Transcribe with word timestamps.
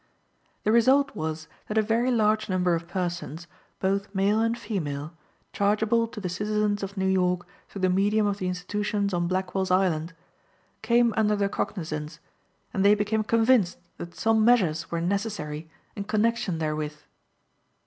The 0.63 0.71
result 0.71 1.15
was 1.15 1.47
that 1.67 1.77
a 1.77 1.83
very 1.83 2.09
large 2.09 2.49
number 2.49 2.73
of 2.73 2.87
persons, 2.87 3.45
both 3.79 4.15
male 4.15 4.39
and 4.39 4.57
female, 4.57 5.13
chargeable 5.53 6.07
to 6.07 6.19
the 6.19 6.27
citizens 6.27 6.81
of 6.81 6.97
New 6.97 7.05
York 7.07 7.45
through 7.69 7.83
the 7.83 7.89
medium 7.89 8.25
of 8.25 8.39
the 8.39 8.47
institutions 8.47 9.13
on 9.13 9.27
Blackwell's 9.27 9.69
Island, 9.69 10.15
came 10.81 11.13
under 11.15 11.35
their 11.35 11.49
cognizance, 11.49 12.19
and 12.73 12.83
they 12.83 12.95
became 12.95 13.23
convinced 13.23 13.77
that 13.99 14.15
some 14.15 14.43
measures 14.43 14.89
were 14.89 15.01
necessary 15.01 15.69
in 15.95 16.05
connection 16.05 16.57
therewith. 16.57 16.95